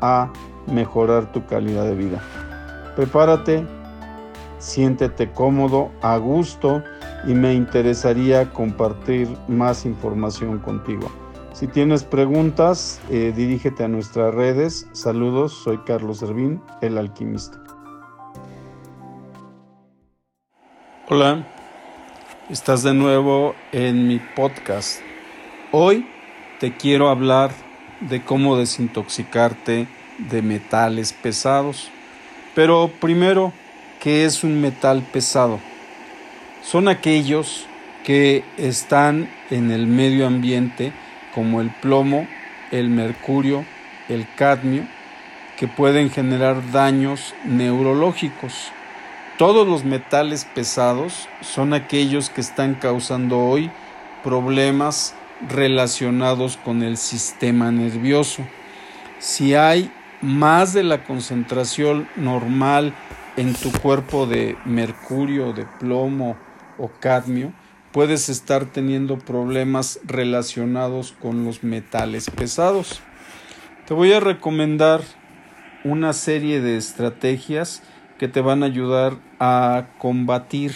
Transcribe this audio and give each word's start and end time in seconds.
a 0.00 0.30
mejorar 0.66 1.32
tu 1.32 1.44
calidad 1.46 1.84
de 1.84 1.94
vida. 1.94 2.20
Prepárate, 2.96 3.66
siéntete 4.58 5.30
cómodo, 5.32 5.90
a 6.02 6.16
gusto 6.16 6.82
y 7.26 7.34
me 7.34 7.54
interesaría 7.54 8.50
compartir 8.52 9.28
más 9.48 9.84
información 9.84 10.58
contigo. 10.58 11.10
Si 11.52 11.66
tienes 11.66 12.04
preguntas, 12.04 13.00
eh, 13.10 13.32
dirígete 13.36 13.84
a 13.84 13.88
nuestras 13.88 14.34
redes. 14.34 14.88
Saludos, 14.92 15.52
soy 15.52 15.78
Carlos 15.78 16.18
Servín, 16.18 16.62
el 16.80 16.96
alquimista. 16.96 17.62
Hola, 21.08 21.46
estás 22.48 22.84
de 22.84 22.94
nuevo 22.94 23.54
en 23.72 24.06
mi 24.06 24.20
podcast. 24.36 25.00
Hoy 25.72 26.06
te 26.60 26.76
quiero 26.76 27.08
hablar 27.08 27.50
de 28.00 28.22
cómo 28.22 28.56
desintoxicarte 28.56 29.86
de 30.18 30.42
metales 30.42 31.12
pesados. 31.12 31.90
Pero 32.54 32.90
primero, 33.00 33.52
¿qué 34.00 34.24
es 34.24 34.44
un 34.44 34.60
metal 34.60 35.02
pesado? 35.02 35.60
Son 36.62 36.88
aquellos 36.88 37.66
que 38.04 38.44
están 38.56 39.30
en 39.50 39.70
el 39.70 39.86
medio 39.86 40.26
ambiente 40.26 40.92
como 41.34 41.60
el 41.60 41.70
plomo, 41.70 42.26
el 42.70 42.88
mercurio, 42.88 43.64
el 44.08 44.26
cadmio, 44.36 44.86
que 45.56 45.68
pueden 45.68 46.10
generar 46.10 46.72
daños 46.72 47.34
neurológicos. 47.44 48.72
Todos 49.38 49.66
los 49.66 49.84
metales 49.84 50.44
pesados 50.44 51.28
son 51.40 51.72
aquellos 51.72 52.30
que 52.30 52.40
están 52.40 52.74
causando 52.74 53.38
hoy 53.38 53.70
problemas 54.22 55.14
relacionados 55.48 56.56
con 56.56 56.82
el 56.82 56.96
sistema 56.96 57.70
nervioso. 57.70 58.46
Si 59.18 59.54
hay 59.54 59.90
más 60.22 60.72
de 60.72 60.82
la 60.82 61.04
concentración 61.04 62.08
normal 62.16 62.94
en 63.36 63.54
tu 63.54 63.72
cuerpo 63.72 64.26
de 64.26 64.56
mercurio, 64.64 65.52
de 65.52 65.66
plomo 65.78 66.36
o 66.78 66.88
cadmio, 67.00 67.52
puedes 67.92 68.28
estar 68.28 68.66
teniendo 68.66 69.18
problemas 69.18 70.00
relacionados 70.04 71.12
con 71.12 71.44
los 71.44 71.64
metales 71.64 72.30
pesados. 72.30 73.00
Te 73.86 73.94
voy 73.94 74.12
a 74.12 74.20
recomendar 74.20 75.02
una 75.84 76.12
serie 76.12 76.60
de 76.60 76.76
estrategias 76.76 77.82
que 78.18 78.28
te 78.28 78.40
van 78.40 78.62
a 78.62 78.66
ayudar 78.66 79.16
a 79.38 79.88
combatir 79.98 80.72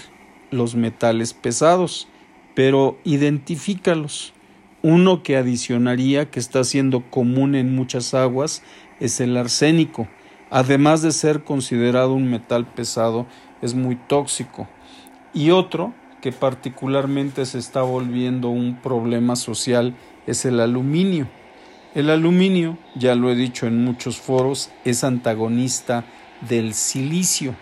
los 0.50 0.74
metales 0.74 1.34
pesados, 1.34 2.08
pero 2.54 2.98
identifícalos. 3.04 4.33
Uno 4.84 5.22
que 5.22 5.38
adicionaría, 5.38 6.30
que 6.30 6.38
está 6.38 6.62
siendo 6.62 7.08
común 7.08 7.54
en 7.54 7.74
muchas 7.74 8.12
aguas, 8.12 8.62
es 9.00 9.18
el 9.18 9.34
arsénico. 9.38 10.08
Además 10.50 11.00
de 11.00 11.10
ser 11.10 11.42
considerado 11.42 12.12
un 12.12 12.28
metal 12.28 12.66
pesado, 12.66 13.26
es 13.62 13.72
muy 13.72 13.96
tóxico. 13.96 14.68
Y 15.32 15.52
otro 15.52 15.94
que 16.20 16.32
particularmente 16.32 17.46
se 17.46 17.60
está 17.60 17.80
volviendo 17.80 18.50
un 18.50 18.76
problema 18.76 19.36
social 19.36 19.94
es 20.26 20.44
el 20.44 20.60
aluminio. 20.60 21.28
El 21.94 22.10
aluminio, 22.10 22.76
ya 22.94 23.14
lo 23.14 23.30
he 23.30 23.36
dicho 23.36 23.66
en 23.66 23.82
muchos 23.82 24.18
foros, 24.18 24.70
es 24.84 25.02
antagonista 25.02 26.04
del 26.46 26.74
silicio. 26.74 27.56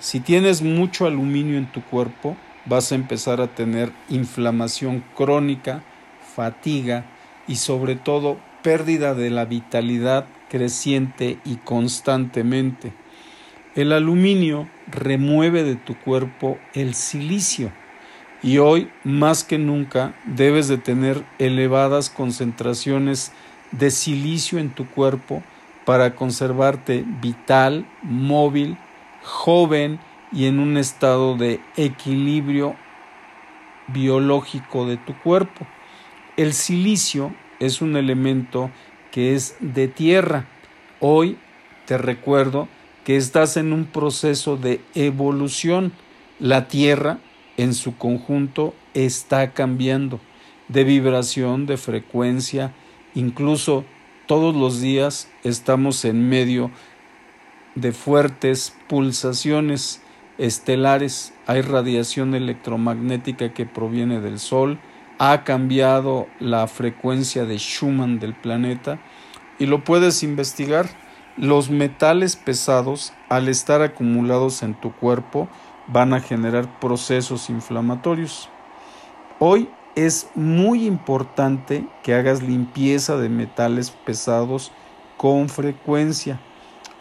Si 0.00 0.18
tienes 0.18 0.62
mucho 0.62 1.06
aluminio 1.06 1.58
en 1.58 1.70
tu 1.70 1.80
cuerpo, 1.80 2.36
vas 2.64 2.90
a 2.90 2.96
empezar 2.96 3.40
a 3.40 3.54
tener 3.54 3.92
inflamación 4.08 5.04
crónica, 5.14 5.84
fatiga 6.36 7.06
y 7.48 7.56
sobre 7.56 7.96
todo 7.96 8.36
pérdida 8.62 9.14
de 9.14 9.30
la 9.30 9.46
vitalidad 9.46 10.26
creciente 10.50 11.38
y 11.44 11.56
constantemente. 11.56 12.92
El 13.74 13.92
aluminio 13.92 14.68
remueve 14.86 15.64
de 15.64 15.76
tu 15.76 15.98
cuerpo 15.98 16.58
el 16.74 16.94
silicio 16.94 17.72
y 18.42 18.58
hoy 18.58 18.90
más 19.02 19.44
que 19.44 19.58
nunca 19.58 20.14
debes 20.24 20.68
de 20.68 20.78
tener 20.78 21.24
elevadas 21.38 22.10
concentraciones 22.10 23.32
de 23.72 23.90
silicio 23.90 24.58
en 24.58 24.70
tu 24.70 24.86
cuerpo 24.86 25.42
para 25.84 26.14
conservarte 26.14 27.04
vital, 27.20 27.86
móvil, 28.02 28.76
joven 29.22 29.98
y 30.32 30.46
en 30.46 30.58
un 30.58 30.76
estado 30.76 31.36
de 31.36 31.60
equilibrio 31.76 32.76
biológico 33.88 34.86
de 34.86 34.96
tu 34.96 35.16
cuerpo. 35.18 35.66
El 36.36 36.52
silicio 36.52 37.34
es 37.60 37.80
un 37.80 37.96
elemento 37.96 38.70
que 39.10 39.34
es 39.34 39.56
de 39.60 39.88
tierra. 39.88 40.46
Hoy 41.00 41.38
te 41.86 41.96
recuerdo 41.96 42.68
que 43.04 43.16
estás 43.16 43.56
en 43.56 43.72
un 43.72 43.86
proceso 43.86 44.58
de 44.58 44.82
evolución. 44.94 45.92
La 46.38 46.68
tierra 46.68 47.20
en 47.56 47.72
su 47.72 47.96
conjunto 47.96 48.74
está 48.92 49.52
cambiando 49.52 50.20
de 50.68 50.84
vibración, 50.84 51.64
de 51.64 51.78
frecuencia, 51.78 52.74
incluso 53.14 53.84
todos 54.26 54.54
los 54.54 54.80
días 54.80 55.30
estamos 55.42 56.04
en 56.04 56.28
medio 56.28 56.70
de 57.76 57.92
fuertes 57.92 58.76
pulsaciones 58.88 60.02
estelares, 60.36 61.32
hay 61.46 61.62
radiación 61.62 62.34
electromagnética 62.34 63.54
que 63.54 63.64
proviene 63.64 64.20
del 64.20 64.38
Sol, 64.38 64.78
ha 65.18 65.44
cambiado 65.44 66.26
la 66.40 66.66
frecuencia 66.66 67.44
de 67.44 67.58
Schumann 67.58 68.18
del 68.18 68.34
planeta 68.34 68.98
y 69.58 69.66
lo 69.66 69.84
puedes 69.84 70.22
investigar. 70.22 70.88
Los 71.36 71.68
metales 71.68 72.34
pesados, 72.34 73.12
al 73.28 73.48
estar 73.48 73.82
acumulados 73.82 74.62
en 74.62 74.74
tu 74.74 74.92
cuerpo, 74.92 75.48
van 75.86 76.14
a 76.14 76.20
generar 76.20 76.80
procesos 76.80 77.50
inflamatorios. 77.50 78.48
Hoy 79.38 79.68
es 79.94 80.30
muy 80.34 80.86
importante 80.86 81.86
que 82.02 82.14
hagas 82.14 82.42
limpieza 82.42 83.16
de 83.16 83.28
metales 83.28 83.90
pesados 83.90 84.72
con 85.16 85.48
frecuencia. 85.48 86.40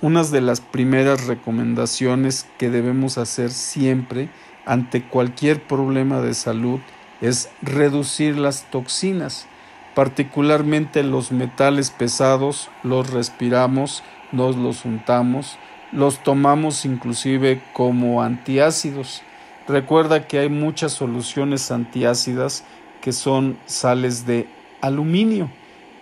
Una 0.01 0.23
de 0.23 0.41
las 0.41 0.59
primeras 0.59 1.27
recomendaciones 1.27 2.47
que 2.57 2.69
debemos 2.69 3.17
hacer 3.17 3.51
siempre 3.51 4.29
ante 4.65 5.07
cualquier 5.07 5.65
problema 5.65 6.21
de 6.21 6.33
salud 6.33 6.79
es 7.25 7.49
reducir 7.61 8.37
las 8.37 8.69
toxinas, 8.69 9.47
particularmente 9.95 11.03
los 11.03 11.31
metales 11.31 11.89
pesados, 11.89 12.69
los 12.83 13.09
respiramos, 13.09 14.03
nos 14.31 14.55
los 14.55 14.85
untamos, 14.85 15.57
los 15.91 16.21
tomamos 16.23 16.85
inclusive 16.85 17.61
como 17.73 18.21
antiácidos. 18.21 19.23
Recuerda 19.67 20.27
que 20.27 20.39
hay 20.39 20.49
muchas 20.49 20.91
soluciones 20.91 21.71
antiácidas 21.71 22.63
que 23.01 23.13
son 23.13 23.57
sales 23.65 24.25
de 24.25 24.47
aluminio. 24.81 25.49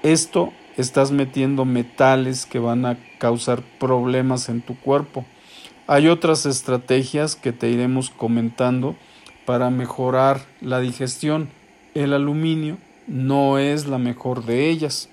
Esto 0.01 0.51
estás 0.77 1.11
metiendo 1.11 1.63
metales 1.63 2.45
que 2.45 2.59
van 2.59 2.85
a 2.85 2.97
causar 3.19 3.61
problemas 3.79 4.49
en 4.49 4.61
tu 4.61 4.77
cuerpo. 4.77 5.25
Hay 5.87 6.07
otras 6.07 6.45
estrategias 6.45 7.35
que 7.35 7.51
te 7.51 7.69
iremos 7.69 8.09
comentando 8.09 8.95
para 9.45 9.69
mejorar 9.69 10.42
la 10.62 10.80
digestión. 10.80 11.50
El 11.94 12.13
aluminio 12.13 12.78
no 13.07 13.57
es 13.57 13.88
la 13.88 13.98
mejor 13.98 14.45
de 14.45 14.69
ellas. 14.69 15.10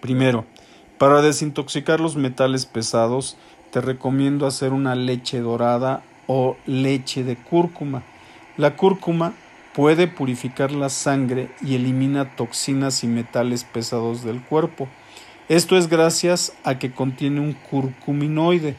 Primero, 0.00 0.44
para 0.98 1.22
desintoxicar 1.22 2.00
los 2.00 2.16
metales 2.16 2.66
pesados, 2.66 3.36
te 3.70 3.80
recomiendo 3.80 4.46
hacer 4.46 4.72
una 4.72 4.94
leche 4.94 5.40
dorada 5.40 6.02
o 6.26 6.56
leche 6.66 7.24
de 7.24 7.36
cúrcuma. 7.36 8.02
La 8.56 8.76
cúrcuma 8.76 9.34
puede 9.74 10.06
purificar 10.08 10.72
la 10.72 10.88
sangre 10.88 11.50
y 11.60 11.74
elimina 11.74 12.34
toxinas 12.36 13.04
y 13.04 13.06
metales 13.06 13.64
pesados 13.64 14.24
del 14.24 14.42
cuerpo. 14.42 14.88
Esto 15.48 15.76
es 15.76 15.88
gracias 15.88 16.54
a 16.64 16.78
que 16.78 16.92
contiene 16.92 17.40
un 17.40 17.52
curcuminoide. 17.52 18.76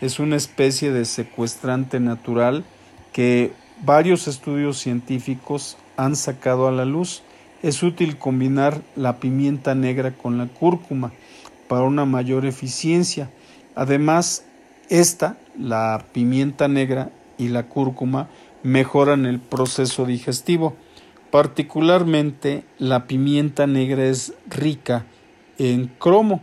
Es 0.00 0.18
una 0.18 0.36
especie 0.36 0.92
de 0.92 1.04
secuestrante 1.04 2.00
natural 2.00 2.64
que 3.12 3.52
varios 3.84 4.28
estudios 4.28 4.78
científicos 4.78 5.76
han 5.96 6.16
sacado 6.16 6.68
a 6.68 6.72
la 6.72 6.84
luz. 6.84 7.22
Es 7.62 7.82
útil 7.82 8.16
combinar 8.16 8.80
la 8.96 9.18
pimienta 9.18 9.74
negra 9.74 10.12
con 10.12 10.38
la 10.38 10.46
cúrcuma 10.46 11.12
para 11.68 11.82
una 11.82 12.04
mayor 12.04 12.46
eficiencia. 12.46 13.30
Además, 13.74 14.44
esta, 14.88 15.38
la 15.58 16.06
pimienta 16.12 16.68
negra 16.68 17.10
y 17.38 17.48
la 17.48 17.64
cúrcuma, 17.64 18.28
mejoran 18.62 19.26
el 19.26 19.40
proceso 19.40 20.04
digestivo. 20.06 20.74
Particularmente 21.30 22.64
la 22.78 23.06
pimienta 23.06 23.66
negra 23.66 24.04
es 24.04 24.34
rica 24.48 25.06
en 25.58 25.86
cromo. 25.98 26.42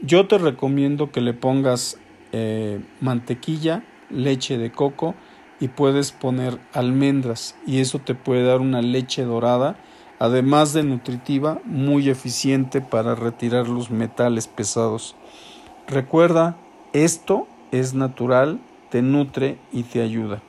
Yo 0.00 0.26
te 0.26 0.38
recomiendo 0.38 1.10
que 1.10 1.20
le 1.20 1.34
pongas 1.34 1.98
eh, 2.32 2.80
mantequilla, 3.00 3.84
leche 4.08 4.56
de 4.56 4.72
coco 4.72 5.14
y 5.60 5.68
puedes 5.68 6.10
poner 6.10 6.58
almendras 6.72 7.54
y 7.66 7.80
eso 7.80 7.98
te 7.98 8.14
puede 8.14 8.44
dar 8.44 8.60
una 8.60 8.82
leche 8.82 9.22
dorada, 9.24 9.76
además 10.18 10.72
de 10.72 10.82
nutritiva, 10.82 11.60
muy 11.64 12.08
eficiente 12.08 12.80
para 12.80 13.14
retirar 13.14 13.68
los 13.68 13.90
metales 13.90 14.48
pesados. 14.48 15.14
Recuerda, 15.86 16.56
esto 16.92 17.46
es 17.72 17.94
natural, 17.94 18.58
te 18.90 19.02
nutre 19.02 19.58
y 19.70 19.84
te 19.84 20.02
ayuda. 20.02 20.42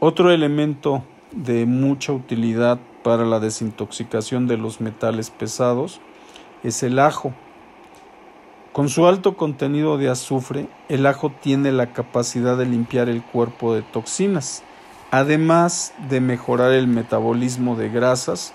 Otro 0.00 0.30
elemento 0.30 1.04
de 1.32 1.66
mucha 1.66 2.12
utilidad 2.12 2.78
para 3.02 3.24
la 3.24 3.40
desintoxicación 3.40 4.46
de 4.46 4.56
los 4.56 4.80
metales 4.80 5.30
pesados 5.30 6.00
es 6.62 6.82
el 6.82 6.98
ajo. 6.98 7.32
Con 8.76 8.90
su 8.90 9.06
alto 9.06 9.38
contenido 9.38 9.96
de 9.96 10.10
azufre, 10.10 10.68
el 10.90 11.06
ajo 11.06 11.32
tiene 11.40 11.72
la 11.72 11.94
capacidad 11.94 12.58
de 12.58 12.66
limpiar 12.66 13.08
el 13.08 13.22
cuerpo 13.22 13.74
de 13.74 13.80
toxinas, 13.80 14.62
además 15.10 15.94
de 16.10 16.20
mejorar 16.20 16.72
el 16.72 16.86
metabolismo 16.86 17.74
de 17.74 17.88
grasas. 17.88 18.52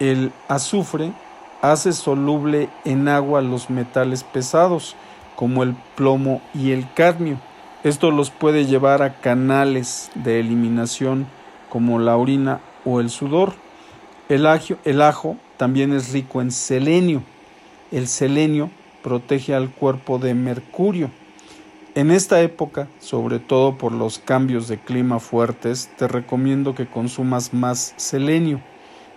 El 0.00 0.32
azufre 0.48 1.12
hace 1.60 1.92
soluble 1.92 2.70
en 2.86 3.08
agua 3.08 3.42
los 3.42 3.68
metales 3.68 4.24
pesados, 4.24 4.96
como 5.34 5.62
el 5.64 5.76
plomo 5.96 6.40
y 6.54 6.70
el 6.70 6.90
cadmio. 6.94 7.38
Esto 7.84 8.10
los 8.12 8.30
puede 8.30 8.64
llevar 8.64 9.02
a 9.02 9.20
canales 9.20 10.10
de 10.14 10.40
eliminación 10.40 11.26
como 11.68 11.98
la 11.98 12.16
orina 12.16 12.60
o 12.86 13.00
el 13.00 13.10
sudor. 13.10 13.52
El, 14.30 14.48
el 14.86 15.02
ajo 15.02 15.36
también 15.58 15.92
es 15.92 16.10
rico 16.10 16.40
en 16.40 16.50
selenio. 16.50 17.22
El 17.92 18.08
selenio 18.08 18.70
protege 19.06 19.54
al 19.54 19.70
cuerpo 19.70 20.18
de 20.18 20.34
mercurio. 20.34 21.12
En 21.94 22.10
esta 22.10 22.42
época, 22.42 22.88
sobre 22.98 23.38
todo 23.38 23.78
por 23.78 23.92
los 23.92 24.18
cambios 24.18 24.66
de 24.66 24.78
clima 24.80 25.20
fuertes, 25.20 25.88
te 25.96 26.08
recomiendo 26.08 26.74
que 26.74 26.88
consumas 26.88 27.54
más 27.54 27.94
selenio. 27.96 28.60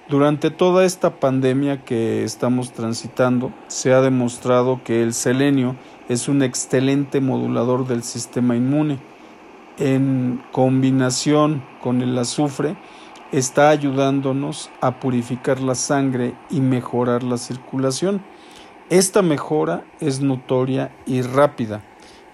Durante 0.08 0.52
toda 0.52 0.86
esta 0.86 1.20
pandemia 1.20 1.84
que 1.86 2.24
estamos 2.24 2.72
transitando, 2.72 3.52
se 3.68 3.92
ha 3.92 4.02
demostrado 4.02 4.80
que 4.84 5.02
el 5.02 5.16
selenio 5.16 5.76
es 6.08 6.28
un 6.28 6.44
excelente 6.44 7.20
modulador 7.20 7.88
del 7.88 8.04
sistema 8.04 8.56
inmune. 8.56 9.00
En 9.80 10.44
combinación 10.52 11.64
con 11.82 12.04
el 12.04 12.16
azufre, 12.16 12.78
está 13.32 13.70
ayudándonos 13.70 14.70
a 14.82 15.00
purificar 15.00 15.60
la 15.62 15.74
sangre 15.74 16.36
y 16.52 16.62
mejorar 16.62 17.24
la 17.24 17.38
circulación. 17.38 18.22
Esta 18.90 19.22
mejora 19.22 19.84
es 20.00 20.20
notoria 20.20 20.90
y 21.06 21.22
rápida. 21.22 21.84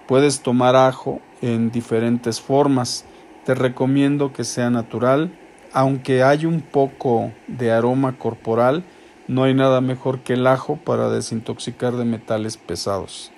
Puedes 0.06 0.40
tomar 0.40 0.74
ajo 0.74 1.20
en 1.42 1.70
diferentes 1.70 2.40
formas. 2.40 3.04
Te 3.44 3.54
recomiendo 3.54 4.32
que 4.32 4.42
sea 4.42 4.70
natural. 4.70 5.38
Aunque 5.74 6.22
hay 6.22 6.46
un 6.46 6.62
poco 6.62 7.30
de 7.46 7.72
aroma 7.72 8.16
corporal, 8.16 8.84
no 9.28 9.44
hay 9.44 9.52
nada 9.52 9.82
mejor 9.82 10.20
que 10.20 10.32
el 10.32 10.46
ajo 10.46 10.76
para 10.76 11.10
desintoxicar 11.10 11.94
de 11.94 12.06
metales 12.06 12.56
pesados. 12.56 13.32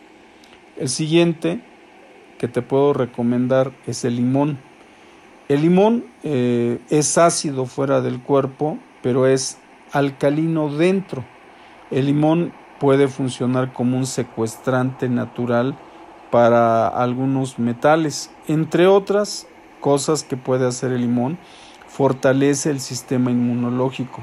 El 0.77 0.89
siguiente 0.89 1.61
que 2.39 2.47
te 2.47 2.63
puedo 2.63 2.93
recomendar 2.93 3.73
es 3.89 4.05
el 4.05 4.15
limón. 4.15 4.59
El 5.49 5.63
limón 5.63 6.05
eh, 6.23 6.79
es 6.89 7.19
ácido 7.19 7.67
fuera 7.67 8.01
del 8.01 8.23
cuerpo, 8.23 8.79
pero 9.03 9.27
es 9.27 9.59
alcalino 9.91 10.69
dentro. 10.73 11.25
El 11.91 12.07
limón 12.07 12.53
puede 12.79 13.09
funcionar 13.09 13.73
como 13.73 13.97
un 13.97 14.07
secuestrante 14.07 15.09
natural 15.09 15.77
para 16.31 16.89
algunos 16.89 17.59
metales. 17.59 18.31
Entre 18.47 18.87
otras 18.87 19.47
cosas 19.81 20.23
que 20.23 20.37
puede 20.37 20.67
hacer 20.67 20.93
el 20.93 21.03
limón, 21.03 21.39
fortalece 21.87 22.71
el 22.71 22.81
sistema 22.81 23.31
inmunológico. 23.31 24.23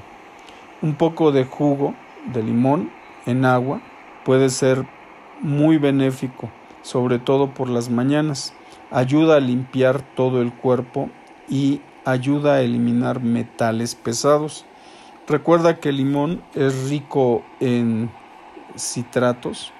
Un 0.82 0.96
poco 0.96 1.32
de 1.32 1.46
jugo 1.46 1.94
de 2.34 2.44
limón 2.44 2.92
en 3.26 3.46
agua 3.46 3.82
puede 4.24 4.50
ser 4.50 4.86
muy 5.42 5.78
benéfico, 5.78 6.50
sobre 6.82 7.20
todo 7.20 7.54
por 7.54 7.70
las 7.70 7.90
mañanas. 7.90 8.54
Ayuda 8.92 9.38
a 9.38 9.40
limpiar 9.40 10.02
todo 10.16 10.42
el 10.42 10.54
cuerpo 10.54 11.10
y 11.50 11.82
ayuda 12.06 12.56
a 12.56 12.62
eliminar 12.62 13.22
metales 13.22 13.96
pesados. 13.96 14.66
Recuerda 15.28 15.80
que 15.80 15.90
el 15.90 15.98
limón 15.98 16.44
es 16.54 16.90
rico 16.90 17.44
en 17.60 18.12
citratos 18.78 19.74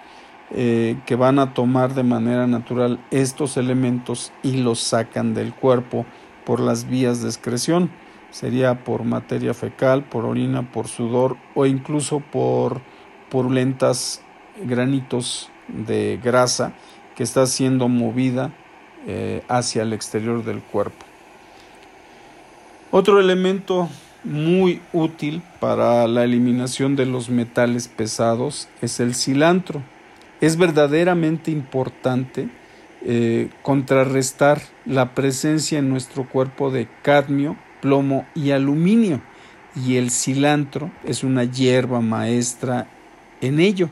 eh, 0.52 0.98
que 1.06 1.16
van 1.16 1.40
a 1.40 1.54
tomar 1.54 1.96
de 1.96 2.04
manera 2.04 2.46
natural 2.46 3.00
estos 3.10 3.58
elementos 3.58 4.32
y 4.44 4.58
los 4.58 4.80
sacan 4.80 5.34
del 5.34 5.54
cuerpo 5.54 6.06
por 6.46 6.60
las 6.60 6.88
vías 6.88 7.22
de 7.22 7.30
excreción. 7.30 7.90
Sería 8.30 8.84
por 8.84 9.04
materia 9.04 9.54
fecal, 9.54 10.04
por 10.04 10.26
orina, 10.26 10.72
por 10.72 10.88
sudor 10.88 11.38
o 11.56 11.66
incluso 11.66 12.20
por 12.20 12.82
purulentas 13.30 14.22
granitos 14.64 15.50
de 15.68 16.20
grasa 16.24 16.74
que 17.16 17.24
está 17.24 17.48
siendo 17.48 17.88
movida 17.88 18.52
eh, 19.08 19.44
hacia 19.48 19.82
el 19.82 19.94
exterior 19.94 20.44
del 20.44 20.62
cuerpo. 20.62 21.06
Otro 22.92 23.20
elemento 23.20 23.90
muy 24.26 24.82
útil 24.92 25.42
para 25.60 26.08
la 26.08 26.24
eliminación 26.24 26.96
de 26.96 27.06
los 27.06 27.30
metales 27.30 27.88
pesados 27.88 28.68
es 28.82 29.00
el 29.00 29.16
cilantro. 29.16 29.82
Es 30.42 30.58
verdaderamente 30.58 31.52
importante 31.52 32.50
eh, 33.04 33.50
contrarrestar 33.62 34.62
la 34.86 35.14
presencia 35.14 35.80
en 35.80 35.90
nuestro 35.90 36.28
cuerpo 36.28 36.72
de 36.72 36.88
cadmio, 37.04 37.56
plomo 37.82 38.26
y 38.36 38.52
aluminio. 38.52 39.22
Y 39.76 39.98
el 39.98 40.10
cilantro 40.10 40.92
es 41.04 41.24
una 41.24 41.44
hierba 41.44 42.02
maestra 42.02 42.88
en 43.42 43.60
ello. 43.60 43.90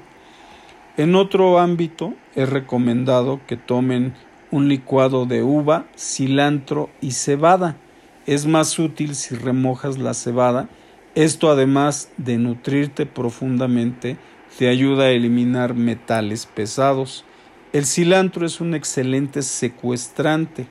En 0.98 1.16
otro 1.16 1.60
ámbito 1.60 2.14
es 2.36 2.50
recomendado 2.50 3.40
que 3.48 3.58
tomen 3.58 4.14
un 4.52 4.68
licuado 4.68 5.26
de 5.26 5.44
uva, 5.44 5.86
cilantro 5.96 6.90
y 7.02 7.12
cebada 7.12 7.78
es 8.26 8.46
más 8.46 8.78
útil 8.80 9.16
si 9.16 9.36
remojas 9.36 9.98
la 9.98 10.14
cebada. 10.14 10.70
Esto 11.16 11.52
además 11.52 12.10
de 12.18 12.38
nutrirte 12.38 13.06
profundamente, 13.06 14.18
te 14.58 14.70
ayuda 14.70 15.06
a 15.06 15.12
eliminar 15.12 15.74
metales 15.74 16.46
pesados. 16.46 17.26
El 17.72 17.86
cilantro 17.86 18.46
es 18.46 18.62
un 18.62 18.76
excelente 18.76 19.42
secuestrante. 19.42 20.68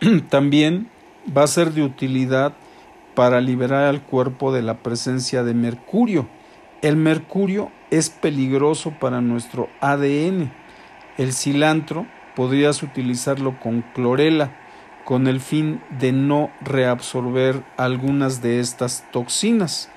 También 0.28 0.88
va 1.36 1.44
a 1.44 1.48
ser 1.48 1.72
de 1.72 1.82
utilidad 1.82 2.54
para 3.14 3.40
liberar 3.40 3.84
al 3.84 4.02
cuerpo 4.02 4.52
de 4.52 4.62
la 4.62 4.82
presencia 4.82 5.42
de 5.42 5.54
mercurio. 5.54 6.28
El 6.82 6.96
mercurio 6.96 7.70
es 7.90 8.10
peligroso 8.10 8.92
para 9.00 9.20
nuestro 9.20 9.68
ADN. 9.80 10.52
El 11.16 11.32
cilantro 11.32 12.06
podrías 12.34 12.82
utilizarlo 12.82 13.58
con 13.58 13.82
clorela 13.94 14.65
con 15.06 15.28
el 15.28 15.40
fin 15.40 15.80
de 16.00 16.10
no 16.10 16.50
reabsorber 16.60 17.62
algunas 17.76 18.42
de 18.42 18.58
estas 18.58 19.04
toxinas. 19.12 19.88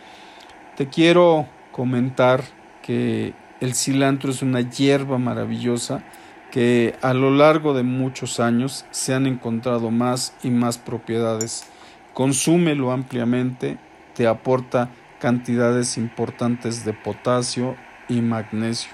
Te 0.78 0.88
quiero 0.88 1.48
comentar 1.72 2.44
que 2.84 3.34
el 3.60 3.74
cilantro 3.74 4.30
es 4.30 4.44
una 4.44 4.62
hierba 4.62 5.18
maravillosa 5.18 6.04
que 6.52 6.96
a 7.02 7.16
lo 7.16 7.32
largo 7.32 7.74
de 7.74 7.82
muchos 7.82 8.40
años 8.40 8.86
se 8.92 9.16
han 9.16 9.26
encontrado 9.26 9.90
más 9.90 10.36
y 10.44 10.52
más 10.52 10.78
propiedades. 10.78 11.66
Consúmelo 12.14 12.92
ampliamente, 12.92 13.80
te 14.14 14.28
aporta 14.28 14.90
cantidades 15.20 15.98
importantes 15.98 16.86
de 16.86 16.94
potasio 16.94 17.76
y 18.10 18.22
magnesio. 18.22 18.92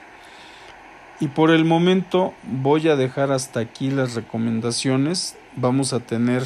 Y 1.19 1.27
por 1.27 1.51
el 1.51 1.65
momento 1.65 2.33
voy 2.43 2.87
a 2.87 2.95
dejar 2.95 3.33
hasta 3.33 3.59
aquí 3.59 3.91
las 3.91 4.15
recomendaciones 4.15 5.35
vamos 5.55 5.93
a 5.93 5.99
tener 5.99 6.43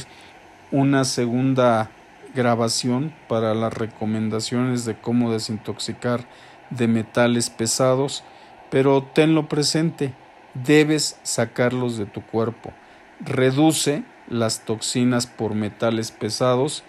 una 0.72 1.04
segunda 1.04 1.90
grabación 2.36 3.14
para 3.28 3.54
las 3.54 3.74
recomendaciones 3.74 4.86
de 4.86 4.96
cómo 4.96 5.32
desintoxicar 5.32 6.26
de 6.70 6.88
metales 6.88 7.50
pesados, 7.50 8.24
pero 8.70 9.04
tenlo 9.04 9.48
presente, 9.48 10.14
debes 10.54 11.20
sacarlos 11.24 11.98
de 11.98 12.06
tu 12.06 12.22
cuerpo. 12.22 12.72
Reduce 13.20 14.04
las 14.28 14.66
toxinas 14.66 15.26
por 15.28 15.56
metales 15.56 16.12
pesados 16.12 16.84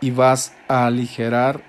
y 0.00 0.10
vas 0.10 0.54
a 0.68 0.86
aligerar 0.86 1.62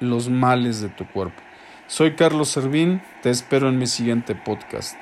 los 0.00 0.30
males 0.30 0.80
de 0.80 0.88
tu 0.88 1.06
cuerpo. 1.06 1.42
Soy 1.86 2.14
Carlos 2.14 2.48
Servín, 2.48 3.02
te 3.22 3.30
espero 3.30 3.68
en 3.68 3.78
mi 3.78 3.86
siguiente 3.86 4.34
podcast. 4.34 4.96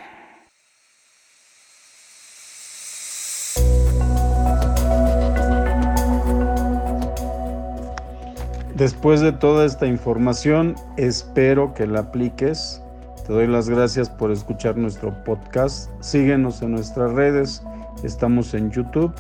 Después 8.79 9.21
de 9.21 9.33
toda 9.33 9.67
esta 9.67 9.89
información, 9.89 10.77
espero 10.97 11.75
que 11.75 11.85
la 11.85 11.99
apliques. 11.99 12.81
Te 13.27 13.33
doy 13.33 13.49
las 13.49 13.69
gracias 13.69 14.09
por 14.09 14.31
escuchar 14.31 14.77
nuestro 14.77 15.13
podcast. 15.25 15.91
Síguenos 15.99 16.63
en 16.63 16.71
nuestras 16.71 17.11
redes. 17.11 17.61
Estamos 18.05 18.55
en 18.55 18.71
YouTube, 18.71 19.13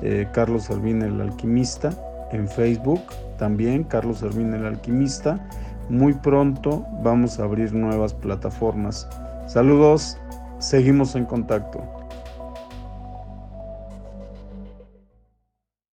eh, 0.00 0.26
Carlos 0.32 0.64
Servín 0.64 1.02
el 1.02 1.20
Alquimista, 1.20 1.92
en 2.32 2.48
Facebook 2.48 3.02
también, 3.36 3.84
Carlos 3.84 4.20
Servín 4.20 4.54
el 4.54 4.64
Alquimista. 4.64 5.38
Muy 5.90 6.14
pronto 6.14 6.86
vamos 7.02 7.38
a 7.38 7.44
abrir 7.44 7.74
nuevas 7.74 8.14
plataformas. 8.14 9.06
Saludos, 9.46 10.16
seguimos 10.58 11.14
en 11.16 11.26
contacto. 11.26 12.01